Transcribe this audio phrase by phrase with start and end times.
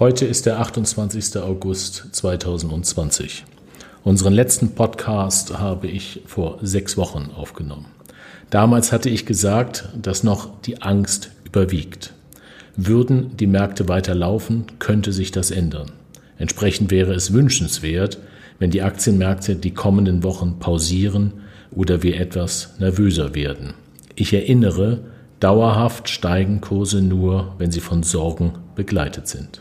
[0.00, 1.36] Heute ist der 28.
[1.42, 3.44] August 2020.
[4.02, 7.84] Unseren letzten Podcast habe ich vor sechs Wochen aufgenommen.
[8.48, 12.14] Damals hatte ich gesagt, dass noch die Angst überwiegt.
[12.76, 15.92] Würden die Märkte weiter laufen, könnte sich das ändern.
[16.38, 18.16] Entsprechend wäre es wünschenswert,
[18.58, 23.74] wenn die Aktienmärkte die kommenden Wochen pausieren oder wir etwas nervöser werden.
[24.14, 25.00] Ich erinnere,
[25.40, 29.60] dauerhaft steigen Kurse nur, wenn sie von Sorgen begleitet sind.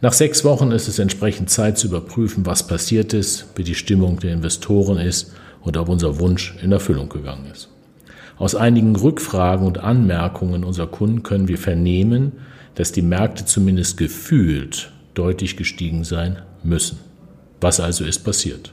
[0.00, 4.20] Nach sechs Wochen ist es entsprechend Zeit zu überprüfen, was passiert ist, wie die Stimmung
[4.20, 7.68] der Investoren ist und ob unser Wunsch in Erfüllung gegangen ist.
[8.36, 12.30] Aus einigen Rückfragen und Anmerkungen unserer Kunden können wir vernehmen,
[12.76, 17.00] dass die Märkte zumindest gefühlt deutlich gestiegen sein müssen.
[17.60, 18.72] Was also ist passiert?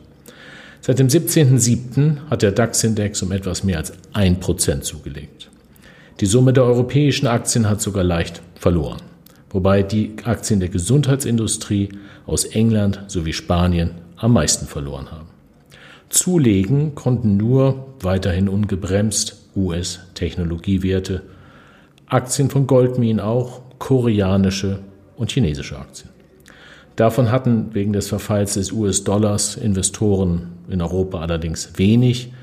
[0.79, 2.29] Seit dem 17.07.
[2.29, 5.49] hat der DAX-Index um etwas mehr als ein Prozent zugelegt.
[6.19, 9.01] Die Summe der europäischen Aktien hat sogar leicht verloren
[9.55, 11.87] wobei die Aktien der Gesundheitsindustrie
[12.25, 15.29] aus England sowie Spanien am meisten verloren haben.
[16.09, 21.21] Zulegen konnten nur weiterhin ungebremst US-Technologiewerte,
[22.07, 24.79] Aktien von Goldminen auch, koreanische
[25.15, 26.09] und chinesische Aktien.
[26.97, 32.33] Davon hatten wegen des Verfalls des US-Dollars Investoren in Europa allerdings wenig.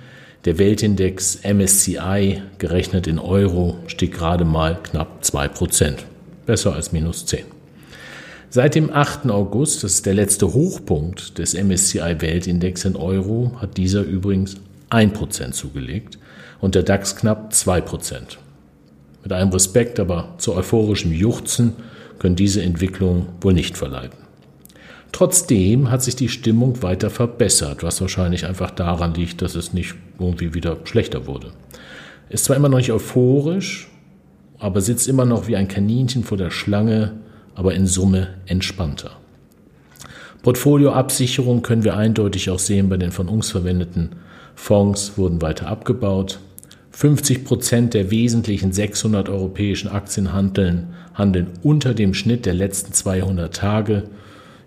[0.47, 6.07] Der Weltindex MSCI, gerechnet in Euro, stieg gerade mal knapp 2 Prozent
[6.47, 7.45] besser als minus 10.
[8.51, 9.31] Seit dem 8.
[9.31, 14.57] August, das ist der letzte Hochpunkt des MSCI Weltindex in Euro, hat dieser übrigens
[14.91, 16.19] 1% zugelegt
[16.61, 18.37] und der DAX knapp 2%.
[19.23, 21.75] Mit allem Respekt, aber zu euphorischem Juchzen
[22.19, 24.19] können diese Entwicklungen wohl nicht verleiten.
[25.13, 29.95] Trotzdem hat sich die Stimmung weiter verbessert, was wahrscheinlich einfach daran liegt, dass es nicht
[30.19, 31.53] irgendwie wieder schlechter wurde.
[32.29, 33.89] Ist zwar immer noch nicht euphorisch,
[34.63, 37.15] aber sitzt immer noch wie ein Kaninchen vor der Schlange,
[37.57, 39.11] aber in Summe entspannter.
[40.43, 44.11] Portfolioabsicherung können wir eindeutig auch sehen bei den von uns verwendeten
[44.55, 46.39] Fonds wurden weiter abgebaut.
[46.93, 53.55] 50 Prozent der wesentlichen 600 europäischen Aktien handeln, handeln unter dem Schnitt der letzten 200
[53.55, 54.05] Tage.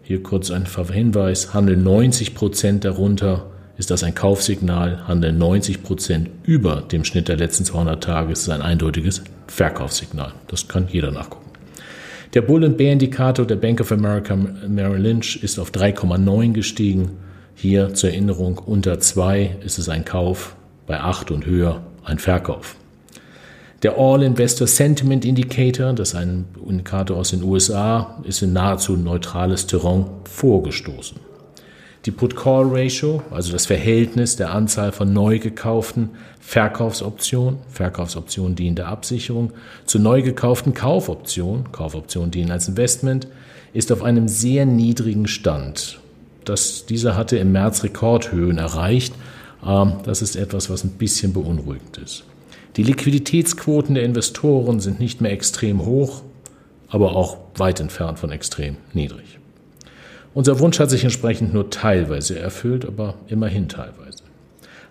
[0.03, 3.45] Hier kurz ein Hinweis, handeln 90 Prozent darunter
[3.77, 8.44] ist das ein Kaufsignal, handeln 90 Prozent über dem Schnitt der letzten 200 Tage, ist
[8.44, 10.33] es ein eindeutiges Verkaufssignal.
[10.47, 11.51] Das kann jeder nachgucken.
[12.33, 17.11] Der Bull- und Bär-Indikator der Bank of America Merrill Lynch ist auf 3,9 gestiegen.
[17.56, 22.75] Hier zur Erinnerung, unter 2 ist es ein Kauf, bei 8 und höher ein Verkauf.
[23.83, 29.67] Der All-Investor Sentiment Indicator, das ist ein Indikator aus den USA, ist in nahezu neutrales
[29.67, 31.17] Terrain vorgestoßen.
[32.06, 39.54] Die Put-Call-Ratio, also das Verhältnis der Anzahl von neu gekauften Verkaufsoptionen, Verkaufsoptionen dienen der Absicherung,
[39.86, 43.28] zu neu gekauften Kaufoptionen, Kaufoptionen dienen als Investment,
[43.74, 46.00] ist auf einem sehr niedrigen Stand.
[46.44, 49.16] Das, dieser hatte im März Rekordhöhen erreicht.
[49.66, 52.24] Ähm, das ist etwas, was ein bisschen beunruhigend ist.
[52.76, 56.22] Die Liquiditätsquoten der Investoren sind nicht mehr extrem hoch,
[56.88, 59.40] aber auch weit entfernt von extrem niedrig.
[60.35, 64.22] Unser Wunsch hat sich entsprechend nur teilweise erfüllt, aber immerhin teilweise.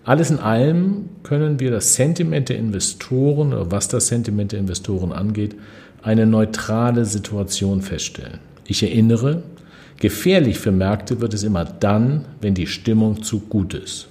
[0.03, 5.11] Alles in allem können wir das Sentiment der Investoren oder was das Sentiment der Investoren
[5.11, 5.55] angeht,
[6.01, 8.39] eine neutrale Situation feststellen.
[8.65, 9.43] Ich erinnere,
[9.99, 14.07] gefährlich für Märkte wird es immer dann, wenn die Stimmung zu gut ist.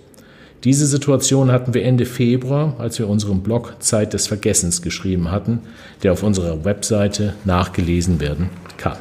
[0.62, 5.62] Diese Situation hatten wir Ende Februar, als wir unseren Blog Zeit des Vergessens geschrieben hatten,
[6.04, 8.98] der auf unserer Webseite nachgelesen werden kann.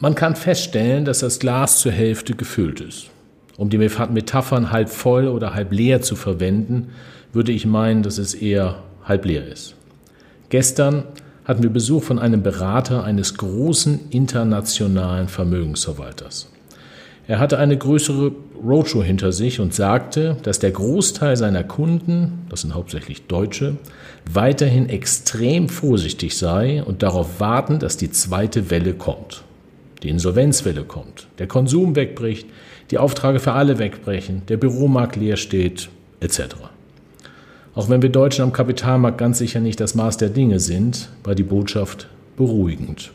[0.00, 3.10] Man kann feststellen, dass das Glas zur Hälfte gefüllt ist.
[3.56, 6.90] Um die Metaphern halb voll oder halb leer zu verwenden,
[7.32, 9.74] würde ich meinen, dass es eher halb leer ist.
[10.50, 11.02] Gestern
[11.44, 16.48] hatten wir Besuch von einem Berater eines großen internationalen Vermögensverwalters.
[17.26, 18.30] Er hatte eine größere
[18.64, 23.76] Roadshow hinter sich und sagte, dass der Großteil seiner Kunden, das sind hauptsächlich Deutsche,
[24.30, 29.42] weiterhin extrem vorsichtig sei und darauf warten, dass die zweite Welle kommt
[30.02, 32.46] die Insolvenzwelle kommt, der Konsum wegbricht,
[32.90, 35.88] die Aufträge für alle wegbrechen, der Büromarkt leer steht,
[36.20, 36.40] etc.
[37.74, 41.34] Auch wenn wir Deutschen am Kapitalmarkt ganz sicher nicht das Maß der Dinge sind, war
[41.34, 43.12] die Botschaft beruhigend.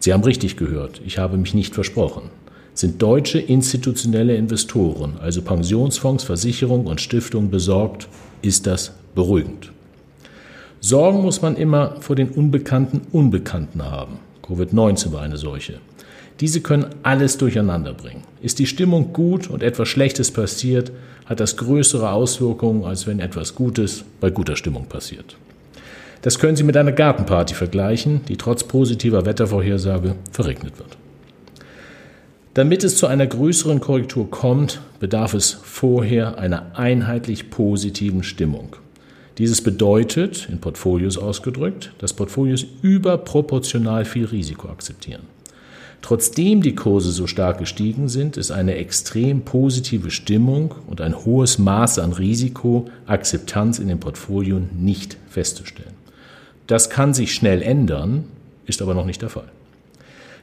[0.00, 2.30] Sie haben richtig gehört, ich habe mich nicht versprochen.
[2.74, 8.08] Sind deutsche institutionelle Investoren, also Pensionsfonds, Versicherungen und Stiftungen besorgt,
[8.42, 9.72] ist das beruhigend.
[10.80, 14.18] Sorgen muss man immer vor den unbekannten Unbekannten haben.
[14.46, 15.80] Covid-19 war eine solche.
[16.40, 18.22] Diese können alles durcheinander bringen.
[18.42, 20.92] Ist die Stimmung gut und etwas Schlechtes passiert,
[21.24, 25.36] hat das größere Auswirkungen, als wenn etwas Gutes bei guter Stimmung passiert.
[26.22, 30.96] Das können Sie mit einer Gartenparty vergleichen, die trotz positiver Wettervorhersage verregnet wird.
[32.54, 38.76] Damit es zu einer größeren Korrektur kommt, bedarf es vorher einer einheitlich positiven Stimmung.
[39.38, 45.35] Dieses bedeutet, in Portfolios ausgedrückt, dass Portfolios überproportional viel Risiko akzeptieren.
[46.02, 51.58] Trotzdem die Kurse so stark gestiegen sind, ist eine extrem positive Stimmung und ein hohes
[51.58, 55.94] Maß an Risikoakzeptanz in den Portfolien nicht festzustellen.
[56.66, 58.24] Das kann sich schnell ändern,
[58.66, 59.48] ist aber noch nicht der Fall.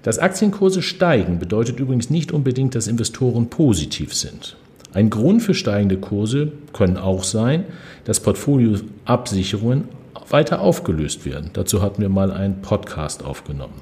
[0.03, 4.57] Dass Aktienkurse steigen bedeutet übrigens nicht unbedingt, dass Investoren positiv sind.
[4.93, 7.65] Ein Grund für steigende Kurse können auch sein,
[8.03, 9.85] dass Portfolioabsicherungen
[10.29, 11.49] weiter aufgelöst werden.
[11.53, 13.73] Dazu hatten wir mal einen Podcast aufgenommen.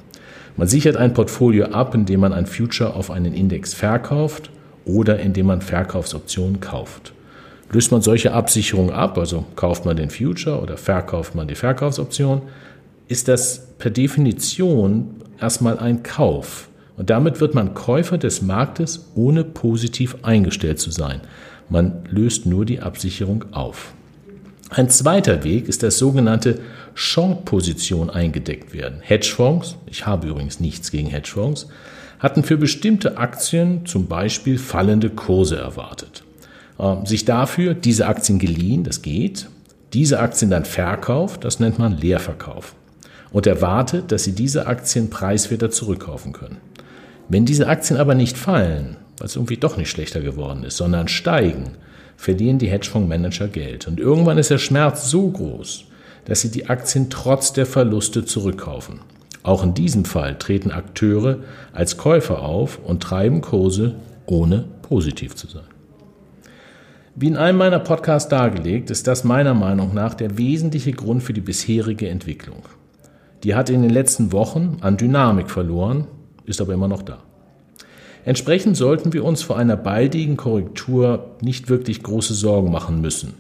[0.58, 4.50] Man sichert ein Portfolio ab, indem man ein Future auf einen Index verkauft
[4.86, 7.14] oder indem man Verkaufsoptionen kauft.
[7.72, 12.42] Löst man solche Absicherungen ab, also kauft man den Future oder verkauft man die Verkaufsoption,
[13.08, 16.68] ist das per Definition erstmal ein Kauf.
[16.98, 21.22] Und damit wird man Käufer des Marktes, ohne positiv eingestellt zu sein.
[21.70, 23.94] Man löst nur die Absicherung auf.
[24.70, 26.60] Ein zweiter Weg ist das sogenannte
[26.94, 29.00] Short-Position eingedeckt werden.
[29.02, 31.68] Hedgefonds, ich habe übrigens nichts gegen Hedgefonds,
[32.20, 36.24] hatten für bestimmte Aktien zum Beispiel fallende Kurse erwartet.
[36.80, 39.48] Ähm, sich dafür diese Aktien geliehen, das geht,
[39.94, 42.76] diese Aktien dann verkauft, das nennt man Leerverkauf.
[43.32, 46.58] Und erwartet, dass sie diese Aktien preiswerter zurückkaufen können.
[47.30, 51.08] Wenn diese Aktien aber nicht fallen, weil es irgendwie doch nicht schlechter geworden ist, sondern
[51.08, 51.72] steigen,
[52.18, 53.88] verlieren die Hedgefondsmanager Geld.
[53.88, 55.86] Und irgendwann ist der Schmerz so groß,
[56.26, 59.00] dass sie die Aktien trotz der Verluste zurückkaufen.
[59.44, 61.40] Auch in diesem Fall treten Akteure
[61.74, 63.96] als Käufer auf und treiben Kurse,
[64.26, 65.64] ohne positiv zu sein.
[67.16, 71.34] Wie in einem meiner Podcasts dargelegt, ist das meiner Meinung nach der wesentliche Grund für
[71.34, 72.64] die bisherige Entwicklung.
[73.44, 76.08] Die hat in den letzten Wochen an Dynamik verloren,
[76.46, 77.18] ist aber immer noch da.
[78.24, 83.34] Entsprechend sollten wir uns vor einer baldigen Korrektur nicht wirklich große Sorgen machen müssen.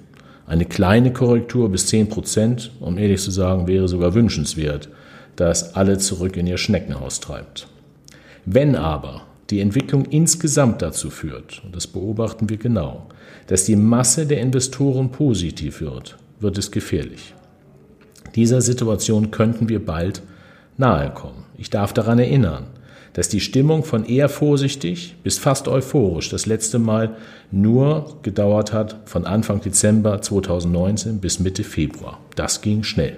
[0.51, 4.89] Eine kleine Korrektur bis 10 Prozent, um ehrlich zu sagen, wäre sogar wünschenswert,
[5.37, 7.67] da es alle zurück in ihr Schneckenhaus treibt.
[8.43, 13.07] Wenn aber die Entwicklung insgesamt dazu führt, und das beobachten wir genau,
[13.47, 17.33] dass die Masse der Investoren positiv wird, wird es gefährlich.
[18.35, 20.21] Dieser Situation könnten wir bald
[20.75, 21.45] nahe kommen.
[21.57, 22.65] Ich darf daran erinnern,
[23.13, 27.15] dass die Stimmung von eher vorsichtig bis fast euphorisch das letzte Mal
[27.51, 32.19] nur gedauert hat von Anfang Dezember 2019 bis Mitte Februar.
[32.35, 33.17] Das ging schnell.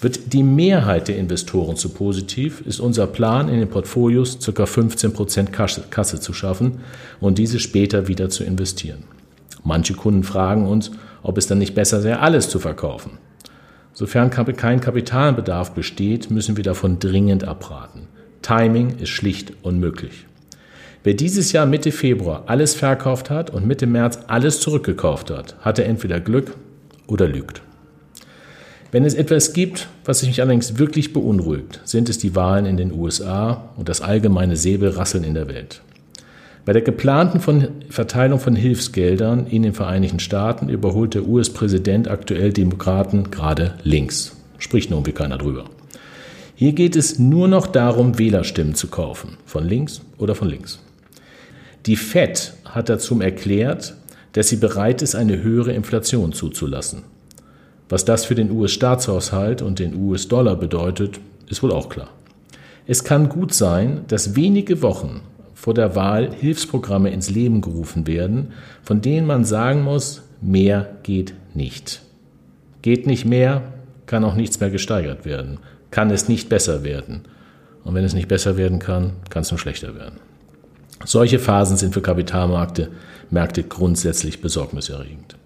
[0.00, 4.64] Wird die Mehrheit der Investoren zu positiv, ist unser Plan in den Portfolios ca.
[4.64, 5.50] 15%
[5.90, 6.80] Kasse zu schaffen
[7.20, 9.04] und diese später wieder zu investieren.
[9.62, 10.90] Manche Kunden fragen uns,
[11.22, 13.12] ob es dann nicht besser wäre, alles zu verkaufen.
[13.92, 18.08] Sofern kein Kapitalbedarf besteht, müssen wir davon dringend abraten.
[18.42, 20.26] Timing ist schlicht unmöglich.
[21.04, 25.84] Wer dieses Jahr Mitte Februar alles verkauft hat und Mitte März alles zurückgekauft hat, hatte
[25.84, 26.54] entweder Glück
[27.06, 27.62] oder lügt.
[28.92, 32.92] Wenn es etwas gibt, was mich allerdings wirklich beunruhigt, sind es die Wahlen in den
[32.92, 35.82] USA und das allgemeine Säbelrasseln in der Welt.
[36.64, 42.52] Bei der geplanten von Verteilung von Hilfsgeldern in den Vereinigten Staaten überholt der US-Präsident aktuell
[42.52, 44.36] Demokraten gerade links.
[44.58, 45.64] Spricht nur irgendwie keiner drüber.
[46.62, 50.78] Hier geht es nur noch darum, Wählerstimmen zu kaufen, von links oder von links.
[51.86, 53.96] Die Fed hat dazu erklärt,
[54.34, 57.02] dass sie bereit ist, eine höhere Inflation zuzulassen.
[57.88, 62.10] Was das für den US-Staatshaushalt und den US-Dollar bedeutet, ist wohl auch klar.
[62.86, 65.22] Es kann gut sein, dass wenige Wochen
[65.54, 68.52] vor der Wahl Hilfsprogramme ins Leben gerufen werden,
[68.84, 72.02] von denen man sagen muss, mehr geht nicht.
[72.82, 73.62] Geht nicht mehr,
[74.06, 75.58] kann auch nichts mehr gesteigert werden
[75.92, 77.20] kann es nicht besser werden.
[77.84, 80.16] Und wenn es nicht besser werden kann, kann es nur schlechter werden.
[81.04, 82.88] Solche Phasen sind für Kapitalmärkte
[83.30, 85.36] Märkte grundsätzlich besorgniserregend.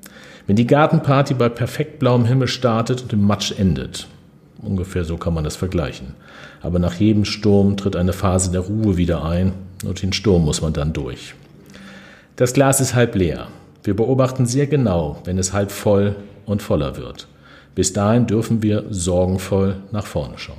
[0.46, 4.06] Wenn die Gartenparty bei perfekt blauem Himmel startet und im Matsch endet,
[4.60, 6.14] ungefähr so kann man das vergleichen.
[6.62, 9.52] Aber nach jedem Sturm tritt eine Phase der Ruhe wieder ein
[9.84, 11.34] und den Sturm muss man dann durch.
[12.36, 13.48] Das Glas ist halb leer.
[13.82, 17.28] Wir beobachten sehr genau, wenn es halb voll und voller wird.
[17.76, 20.56] Bis dahin dürfen wir sorgenvoll nach vorne schauen.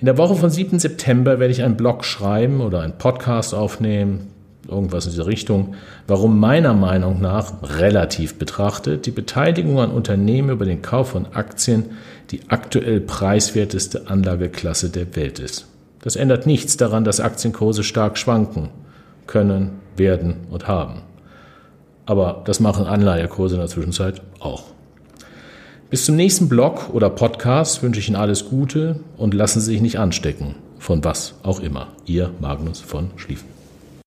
[0.00, 0.78] In der Woche vom 7.
[0.78, 4.26] September werde ich einen Blog schreiben oder einen Podcast aufnehmen,
[4.68, 5.74] irgendwas in dieser Richtung,
[6.08, 11.90] warum meiner Meinung nach relativ betrachtet die Beteiligung an Unternehmen über den Kauf von Aktien
[12.30, 15.66] die aktuell preiswerteste Anlageklasse der Welt ist.
[16.02, 18.70] Das ändert nichts daran, dass Aktienkurse stark schwanken
[19.28, 21.02] können, werden und haben.
[22.06, 24.64] Aber das machen Anleihekurse in der Zwischenzeit auch.
[25.90, 29.80] Bis zum nächsten Blog oder Podcast wünsche ich Ihnen alles Gute und lassen Sie sich
[29.80, 30.54] nicht anstecken.
[30.78, 31.88] Von was auch immer.
[32.04, 33.57] Ihr Magnus von Schlieffen.